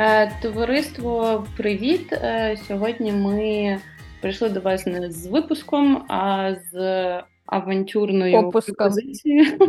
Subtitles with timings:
[0.00, 2.12] Е, Товариство, привіт!
[2.12, 3.78] Е, Сьогодні ми
[4.20, 8.74] прийшли до вас не з випуском, а з авантюрною Попуском.
[8.74, 9.58] пропозицією.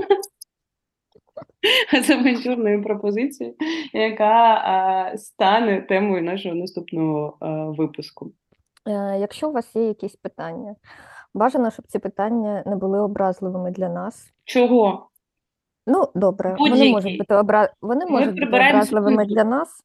[2.03, 3.55] З авантюрною пропозицією,
[3.93, 4.55] яка
[5.13, 7.37] е, стане темою нашого наступного
[7.77, 8.31] випуску.
[9.19, 10.75] Якщо у вас є якісь питання,
[11.33, 14.33] бажано, щоб ці питання не були образливими для нас.
[14.43, 15.09] Чого?
[15.87, 16.91] Ну, добре, вони Будь-які.
[16.91, 17.69] можуть бути обра...
[17.81, 19.83] вони можуть бути образливими для нас.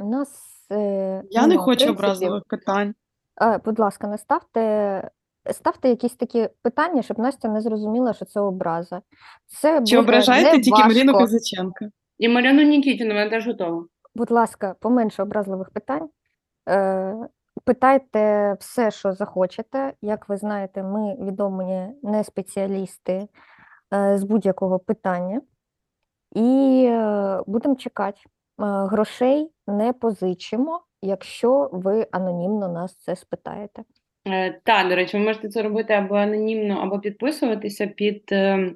[0.00, 0.28] У нас
[0.72, 1.98] е, Я не нема хочу принципів.
[1.98, 2.94] образливих питань.
[3.42, 5.10] Е, Будь ласка, не ставте,
[5.52, 9.02] ставте якісь такі питання, щоб Настя не зрозуміла, що це образа.
[9.46, 11.26] Це Чи буде ображаєте тільки Маріну важко.
[11.26, 11.90] Козаченка?
[12.18, 13.84] І Марину Нікітіну, вона теж готова.
[14.14, 16.08] Будь ласка, поменше образливих питань.
[16.68, 17.14] Е,
[17.64, 19.92] Питайте все, що захочете.
[20.02, 23.28] Як ви знаєте, ми відомі не спеціалісти
[23.94, 25.40] е, з будь-якого питання.
[26.32, 28.20] І е, будемо чекати.
[28.60, 33.82] Е, Грошей не позичимо, якщо ви анонімно нас це спитаєте.
[34.24, 38.72] Так, Та, до речі, ви можете це робити або анонімно, або підписуватися під е,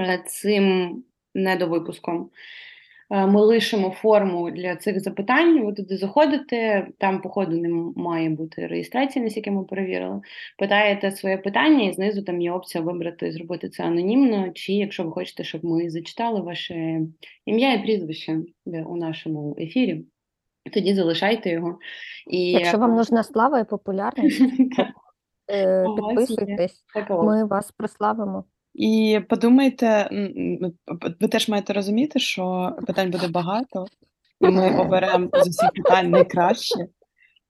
[0.00, 0.96] е, цим
[1.34, 2.30] недовипуском.
[3.10, 5.66] Е, Ми лишимо форму для цих запитань.
[5.66, 10.20] Ви туди заходите, там, по ходу, не має бути реєстрації, наскільки ми перевірили.
[10.58, 15.12] Питаєте своє питання, і знизу там є опція вибрати, зробити це анонімно, чи якщо ви
[15.12, 17.00] хочете, щоб ми зачитали ваше
[17.46, 18.32] ім'я і прізвище
[18.66, 20.04] е, у нашому ефірі,
[20.72, 21.78] тоді залишайте його.
[22.30, 24.42] І Якщо вам нужна слава і популярність,
[25.50, 28.44] е, підписуйтесь, ми вас прославимо.
[28.74, 30.08] І подумайте,
[31.20, 33.86] ви теж маєте розуміти, що питань буде багато,
[34.40, 36.86] і ми оберемо з усіх питань найкраще,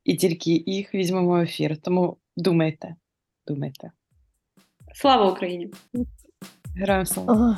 [0.04, 1.76] і тільки їх візьмемо в ефір.
[1.76, 2.94] Тому думайте,
[3.46, 3.90] думайте.
[4.94, 5.70] Слава Україні!
[6.76, 7.56] Героям слава!